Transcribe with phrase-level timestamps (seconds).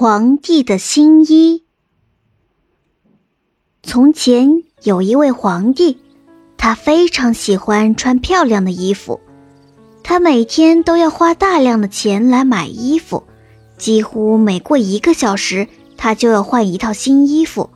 [0.00, 1.64] 皇帝的新衣。
[3.82, 5.98] 从前有一位皇帝，
[6.56, 9.18] 他非常喜欢穿漂亮的衣服，
[10.04, 13.24] 他每天都要花大量的钱来买衣服，
[13.76, 15.66] 几乎每过一个小时，
[15.96, 17.68] 他就要换一套新衣服。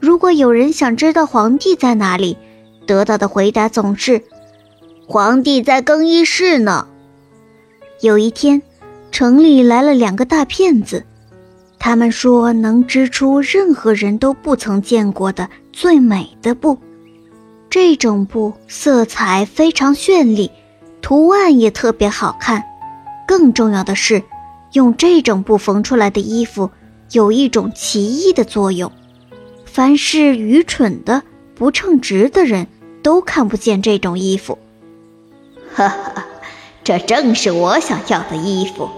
[0.00, 2.38] 如果有人想知道皇帝在哪里，
[2.86, 4.22] 得到的回答总是
[5.06, 6.88] ：“皇帝在更衣室呢。”
[8.00, 8.62] 有一天，
[9.10, 11.04] 城里来了两个大骗子。
[11.84, 16.78] 他们说能织出任何人都不曾见过的最美的布，
[17.68, 20.52] 这种布色彩非常绚丽，
[21.00, 22.62] 图案也特别好看。
[23.26, 24.22] 更重要的是，
[24.74, 26.70] 用这种布缝出来的衣服
[27.10, 28.92] 有一种奇异的作用，
[29.64, 31.24] 凡是愚蠢的、
[31.56, 32.68] 不称职的人
[33.02, 34.56] 都看不见这种衣服。
[35.74, 36.26] 哈哈，
[36.84, 38.88] 这正是我想要的衣服。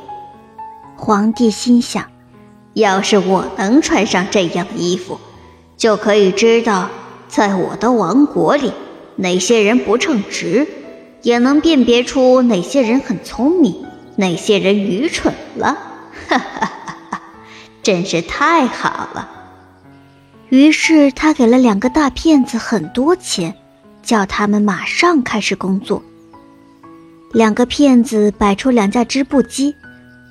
[0.97, 2.14] 皇帝心想。
[2.75, 5.19] 要是我能穿上这样的衣服，
[5.77, 6.91] 就可以知道，
[7.29, 8.73] 在我的王国里，
[9.17, 10.67] 哪些人不称职，
[11.23, 15.79] 也能辨别出哪些人很聪明，哪些人愚蠢了。
[16.29, 17.23] 哈哈哈哈！
[17.83, 19.31] 真是太好了。
[20.49, 23.55] 于是他给了两个大骗子很多钱，
[24.03, 26.03] 叫他们马上开始工作。
[27.33, 29.75] 两个骗子摆出两架织布机，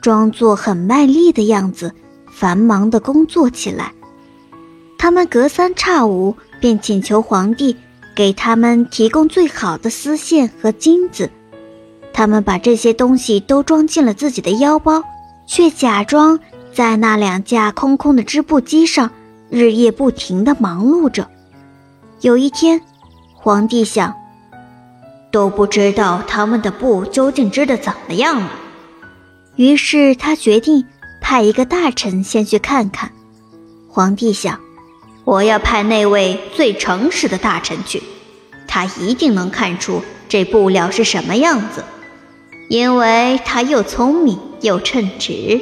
[0.01, 1.93] 装作很卖力的样子。
[2.33, 3.93] 繁忙的工作起来，
[4.97, 7.77] 他们隔三差五便请求皇帝
[8.15, 11.29] 给他们提供最好的丝线和金子。
[12.11, 15.03] 他们把这些东西都装进了自己的腰包，
[15.47, 16.39] 却假装
[16.73, 19.11] 在那两架空空的织布机上
[19.49, 21.29] 日夜不停地忙碌着。
[22.21, 22.81] 有一天，
[23.33, 24.13] 皇帝想，
[25.31, 28.51] 都不知道他们的布究竟织得怎么样了，
[29.55, 30.85] 于是他决定。
[31.23, 33.11] 派一个大臣先去看看。
[33.87, 34.59] 皇帝想，
[35.23, 38.03] 我要派那位最诚实的大臣去，
[38.67, 41.83] 他一定能看出这布料是什么样子，
[42.67, 45.61] 因为他又聪明又称职。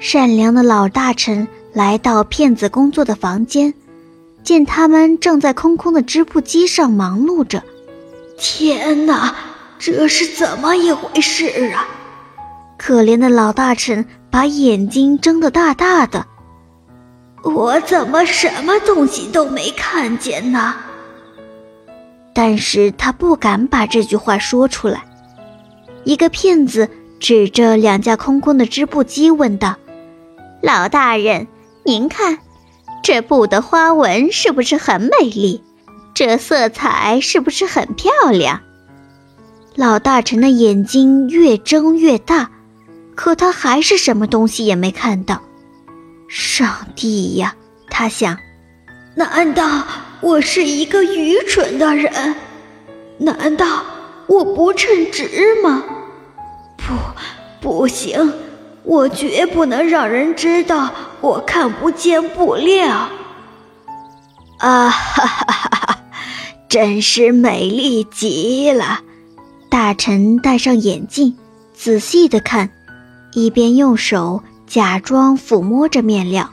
[0.00, 3.74] 善良的老大臣来到骗子工作的房间，
[4.42, 7.62] 见他们正在空空的织布机上忙碌着。
[8.36, 9.34] 天哪，
[9.78, 11.86] 这是怎么一回事啊？
[12.76, 16.26] 可怜的老大臣把眼睛睁得大大的。
[17.44, 20.74] 我怎么什么东西都没看见呢？
[22.34, 25.04] 但是他不敢把这句话说出来。
[26.04, 29.76] 一个骗子指着两架空空的织布机问道
[30.62, 31.48] ：“老大人，
[31.84, 32.38] 您看，
[33.02, 35.62] 这布的花纹是不是很美丽？
[36.14, 38.60] 这色彩是不是很漂亮？”
[39.74, 42.50] 老大臣的眼睛越睁越大。
[43.18, 45.42] 可他还是什么东西也没看到。
[46.28, 47.56] 上帝呀，
[47.90, 48.38] 他想，
[49.16, 49.84] 难道
[50.20, 52.36] 我是一个愚蠢的人？
[53.18, 53.82] 难道
[54.28, 55.28] 我不称职
[55.64, 55.82] 吗？
[56.76, 56.94] 不，
[57.60, 58.32] 不行，
[58.84, 63.08] 我绝不能让人知道我看不见布料。
[64.58, 66.00] 啊哈哈哈哈！
[66.68, 69.00] 真是美丽极了。
[69.68, 71.36] 大臣戴上眼镜，
[71.74, 72.70] 仔细的看。
[73.34, 76.50] 一边用手假装抚摸着面料，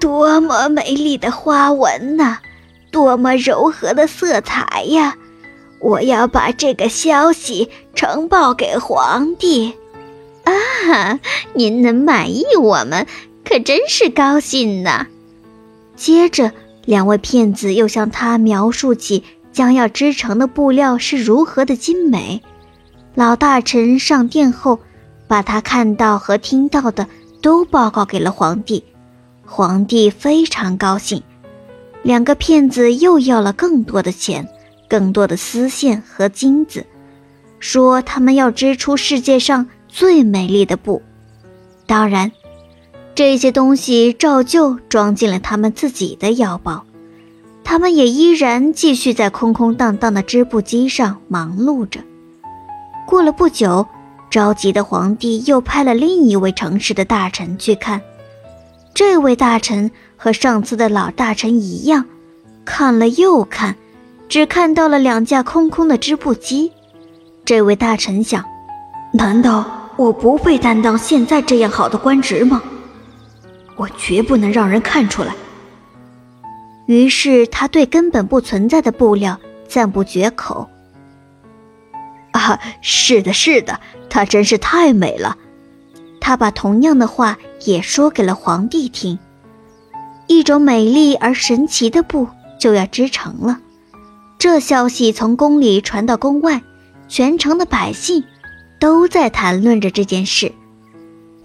[0.00, 2.38] 多么美丽的花纹呐，
[2.90, 5.16] 多么柔和的色彩呀！
[5.80, 9.74] 我要把这个消息呈报给皇帝。
[10.44, 11.18] 啊，
[11.52, 13.06] 您能满意我们，
[13.44, 15.08] 可真是高兴呢。
[15.96, 16.52] 接着，
[16.84, 22.42] 两位骗子又向他描述起将要织成的布料是如何的精美。
[23.14, 24.78] 老大臣上殿后。
[25.34, 27.08] 把他看到和听到的
[27.42, 28.84] 都报告给了皇帝，
[29.44, 31.24] 皇帝非常高兴。
[32.04, 34.48] 两个骗子又要了更多的钱、
[34.88, 36.86] 更多的丝线和金子，
[37.58, 41.02] 说他们要织出世界上最美丽的布。
[41.84, 42.30] 当然，
[43.16, 46.84] 这些东西照旧装进了他们自己的腰包。
[47.64, 51.98] 他们也依然继续在空空荡荡的织布机上忙碌着。
[53.04, 53.84] 过了不久。
[54.30, 58.00] 着急的皇帝又派了另一位诚实的大臣去看。
[58.92, 62.04] 这位大臣和上次的老大臣一样，
[62.64, 63.76] 看了又看，
[64.28, 66.72] 只看到了两架空空的织布机。
[67.44, 68.44] 这位大臣想：
[69.12, 72.62] 难道我不配担当现在这样好的官职吗？
[73.76, 75.34] 我绝不能让人看出来。
[76.86, 80.68] 于是他对根本不存在的布料赞不绝口。
[82.80, 85.36] 是的，是的，她真是太美了。
[86.20, 89.18] 他把同样的话也说给了皇帝听。
[90.26, 93.60] 一种美丽而神奇的布就要织成了。
[94.38, 96.62] 这消息从宫里传到宫外，
[97.08, 98.24] 全城的百姓
[98.80, 100.52] 都在谈论着这件事。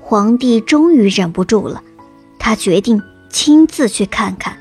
[0.02, 1.84] 皇帝终于忍不住了，
[2.40, 4.58] 他决定亲自去看看。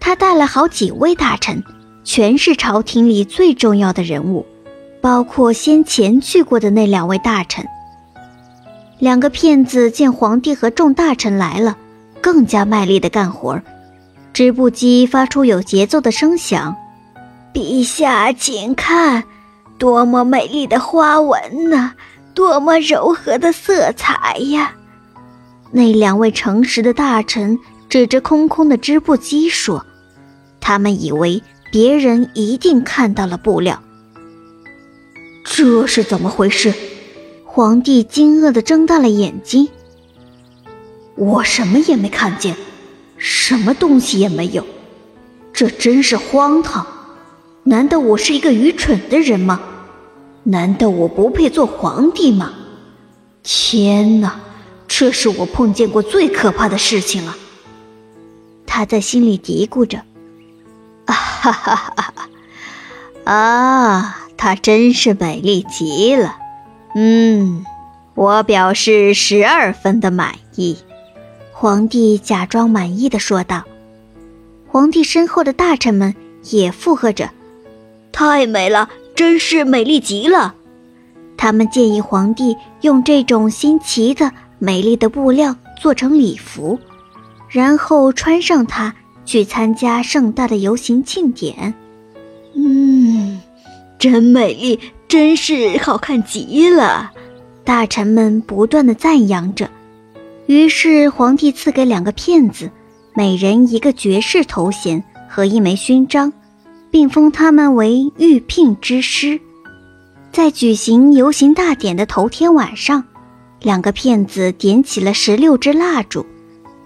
[0.00, 1.62] 他带了好几位大臣，
[2.02, 4.44] 全是朝廷里最重要的人物，
[5.00, 7.66] 包括先前去过的那两位大臣。
[8.98, 11.76] 两个骗子见皇帝和众大臣来了，
[12.20, 13.60] 更加卖力地干活
[14.32, 16.74] 织布机发出有节奏的声响。
[17.52, 19.24] 陛下，请看，
[19.78, 21.92] 多么美丽的花纹呐！
[22.34, 24.74] 多么柔和的色彩呀！
[25.72, 27.58] 那两位诚实的大臣
[27.88, 29.86] 指着空空的织布机说
[30.60, 31.42] ：“他们以为
[31.72, 33.82] 别人一定看到了布料。”
[35.48, 36.74] 这是怎么回事？
[37.44, 39.68] 皇帝惊愕地睁大了眼睛。
[41.14, 42.56] 我什么也没看见，
[43.16, 44.66] 什么东西也没有，
[45.52, 46.86] 这真是荒唐！
[47.62, 49.60] 难道我是一个愚蠢的人吗？
[50.42, 52.52] 难道我不配做皇帝吗？
[53.42, 54.38] 天哪，
[54.86, 57.34] 这是我碰见过最可怕的事情了。
[58.66, 59.98] 他在心里嘀咕着
[61.06, 62.28] ：“啊哈哈哈哈！
[63.32, 66.36] 啊，她真是美丽极了。
[66.94, 67.64] 嗯，
[68.14, 70.76] 我表示十二分的满意。”
[71.52, 73.64] 皇帝假装满意的说道。
[74.68, 76.14] 皇帝身后的大臣们
[76.50, 77.30] 也附和着。
[78.12, 80.54] 太美了，真是美丽极了。
[81.38, 86.78] 他们建议皇帝用这种新奇的、美丽的布料做成礼服，
[87.48, 88.94] 然后穿上它
[89.24, 91.74] 去参加盛大的游行庆典。
[92.54, 92.85] 嗯，
[93.98, 94.78] 真美丽，
[95.08, 97.12] 真是好看极了。
[97.64, 99.68] 大臣们不断的赞扬着。
[100.46, 102.70] 于是皇帝赐给两个骗子，
[103.14, 106.32] 每人一个爵士头衔和一枚勋章。
[106.88, 109.38] 并封他们为御聘之师。
[110.32, 113.04] 在举行游行大典的头天晚上，
[113.60, 116.24] 两个骗子点起了十六支蜡烛，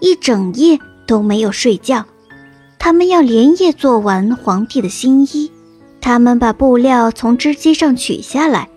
[0.01, 2.05] 一整夜都没有睡觉。
[2.77, 5.49] 他们要连夜做完皇帝的新衣。
[6.01, 8.67] 他们把布料从织机上取下来，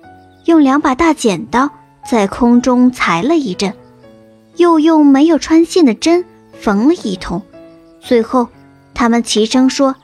[0.44, 1.70] 用两把大剪刀
[2.08, 3.72] 在空中裁了一阵，
[4.56, 6.24] 又用没有穿线的针
[6.60, 7.42] 缝了一通。
[8.00, 8.48] 最后，
[8.92, 9.96] 他们齐声说。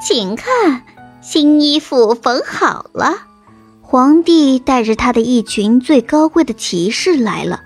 [0.00, 0.84] 请看，
[1.20, 3.16] 新衣服缝好了。
[3.82, 7.62] 皇帝带着他的一群最高贵的骑士来了。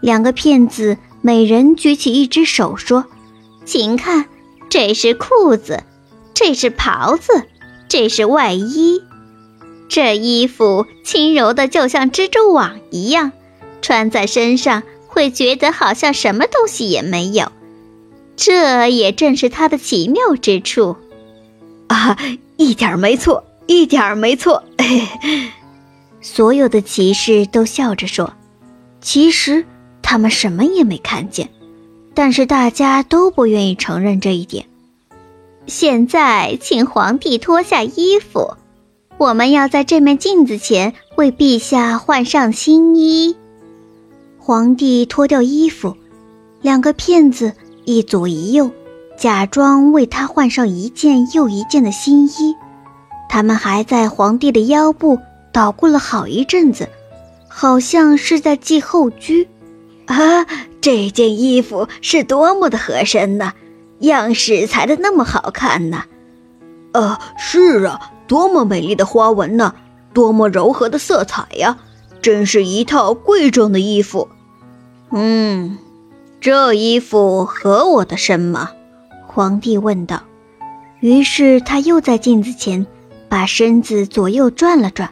[0.00, 3.04] 两个骗子每人举起一只手，说
[3.64, 4.24] ：“请看，
[4.68, 5.84] 这是裤子，
[6.34, 7.44] 这是袍子，
[7.92, 9.02] 这是外衣。
[9.86, 13.32] 这衣服轻柔的，就像蜘蛛网一样，
[13.82, 17.52] 穿在身上会觉得好像什么东西也没有。
[18.34, 20.96] 这也正是它的奇妙之处。”
[21.88, 22.16] 啊，
[22.56, 24.64] 一点没错，一点没错。
[26.22, 28.32] 所有的骑士都笑着说
[29.02, 29.66] ：“其实
[30.00, 31.50] 他们什么也没看见，
[32.14, 34.64] 但是大家都不愿意承认这一点。”
[35.66, 38.56] 现在，请皇帝脱下衣服，
[39.16, 43.36] 我们要在这面镜子前为陛下换上新衣。
[44.38, 45.96] 皇帝脱掉衣服，
[46.60, 47.52] 两个骗子
[47.84, 48.70] 一左一右。
[49.16, 52.56] 假装为他换上一件又一件的新衣，
[53.28, 55.20] 他们还在皇帝的腰部
[55.52, 56.88] 捣鼓了好一阵子，
[57.46, 59.46] 好像是在系后裾。
[60.06, 60.44] 啊，
[60.80, 63.52] 这件衣服是多么的合身呢，
[64.02, 66.04] 样式裁的那么好看呢！
[66.92, 69.74] 呃，是啊，多么美丽的花纹呢，
[70.12, 71.78] 多么柔和的色彩呀，
[72.20, 74.28] 真是一套贵重的衣服。
[75.10, 75.78] 嗯，
[76.40, 78.70] 这衣服合我的身吗？
[79.26, 80.22] 皇帝问道。
[81.00, 82.86] 于是他又在镜子前
[83.28, 85.10] 把身子左右转了转，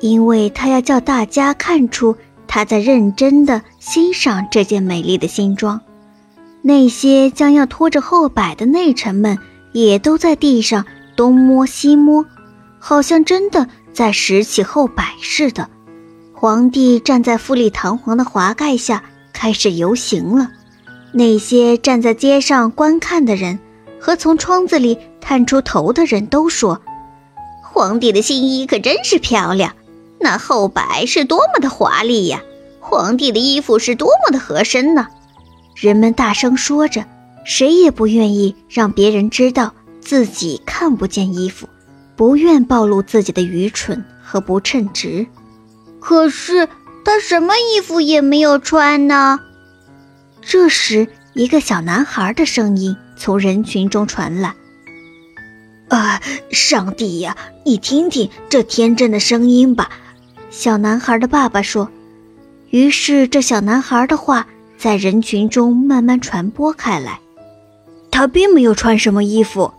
[0.00, 2.16] 因为他要叫大家看出
[2.46, 5.80] 他在认真的欣赏这件美丽的新装。
[6.68, 9.38] 那些将要拖着后摆的内臣们
[9.72, 10.84] 也都在地上
[11.16, 12.26] 东摸西摸，
[12.78, 15.70] 好像真的在拾起后摆似的。
[16.34, 20.50] 皇帝站在富丽堂皇的华盖下，开始游行了。
[21.12, 23.58] 那些站在街上观看的人
[23.98, 26.82] 和从窗子里探出头的人都说
[27.64, 29.72] ：“皇帝的新衣可真是漂亮，
[30.20, 32.42] 那后摆是多么的华丽呀！
[32.78, 35.06] 皇帝的衣服是多么的合身呢！”
[35.78, 37.04] 人们大声说着，
[37.44, 41.68] 谁也不愿意让别人知道自己看不见衣服，
[42.16, 45.26] 不愿暴露自己的愚蠢和不称职。
[46.00, 46.68] 可是。
[47.04, 49.40] 他什么衣服也没有穿呢。
[50.42, 54.54] 这时，一个小男孩的声音从人群中传来
[55.88, 56.20] ：“啊，
[56.50, 59.88] 上帝呀，你听听这天真的声音吧！”
[60.50, 61.90] 小男孩的爸爸说。
[62.68, 64.46] 于是，这小男孩的话
[64.78, 67.20] 在人群中慢慢传播开来。
[68.10, 69.74] 他并没有穿什么衣服。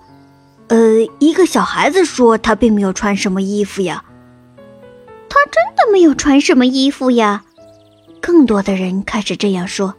[0.68, 0.78] 呃，
[1.18, 4.04] 一个小孩子说他并没有穿什么衣服呀。
[5.28, 7.44] 他真的没有穿什么衣服呀。
[8.22, 9.96] 更多的人开始这样说。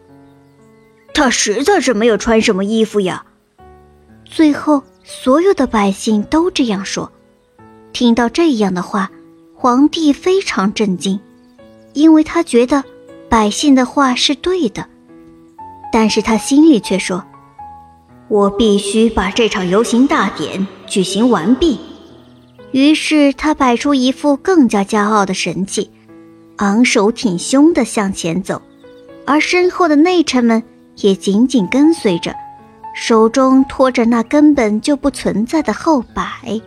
[1.13, 3.25] 他实在是没有穿什么衣服呀。
[4.25, 7.11] 最后，所有的百姓都这样说。
[7.93, 9.11] 听到这样的话，
[9.57, 11.19] 皇帝非常震惊，
[11.95, 12.85] 因为他觉得
[13.29, 14.87] 百姓的话是对的，
[15.93, 17.25] 但是他心里却说。
[18.29, 21.81] 我必须把这场游行大典举行完毕。
[22.71, 25.91] 于是他摆出一副更加骄傲的神气，
[26.59, 28.63] 昂首挺胸地向前走，
[29.27, 30.63] 而身后的内臣们
[30.99, 32.33] 也紧紧跟随着，
[32.95, 36.61] 手中托着那根本就不存在的后摆。